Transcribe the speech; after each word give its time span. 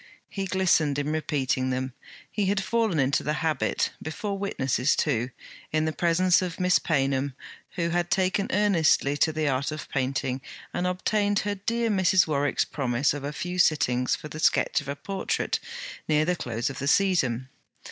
He 0.29 0.47
glistened 0.47 0.97
in 0.97 1.11
repeating 1.11 1.69
them; 1.69 1.93
he 2.31 2.47
had 2.47 2.63
fallen 2.63 2.97
into 2.99 3.21
the 3.21 3.33
habit; 3.45 3.91
before 4.01 4.35
witnesses 4.35 4.95
too; 4.95 5.29
in 5.71 5.85
the 5.85 5.93
presence 5.93 6.41
of 6.41 6.59
Miss 6.59 6.79
Paynham, 6.79 7.35
who 7.75 7.89
had 7.89 8.09
taken 8.09 8.47
earnestly 8.49 9.15
to 9.17 9.31
the 9.31 9.47
art 9.47 9.69
of 9.69 9.87
painting, 9.89 10.41
and 10.73 10.87
obtained 10.87 11.37
her 11.41 11.53
dear 11.53 11.91
Mrs. 11.91 12.25
Warwick's 12.25 12.65
promise 12.65 13.13
of 13.13 13.23
a 13.23 13.31
few 13.31 13.59
sittings 13.59 14.15
for 14.15 14.27
the 14.27 14.39
sketch 14.39 14.81
of 14.81 14.87
a 14.87 14.95
portrait, 14.95 15.59
near 16.07 16.25
the 16.25 16.35
close 16.35 16.71
of 16.71 16.79
the 16.79 16.87
season. 16.87 17.49